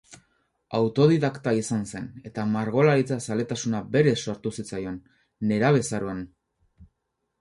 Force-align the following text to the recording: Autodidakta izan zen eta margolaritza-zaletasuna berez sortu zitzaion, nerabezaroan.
Autodidakta 0.77 1.51
izan 1.57 1.83
zen 1.91 2.07
eta 2.29 2.45
margolaritza-zaletasuna 2.55 3.83
berez 3.97 4.17
sortu 4.25 4.55
zitzaion, 4.59 4.99
nerabezaroan. 5.53 6.25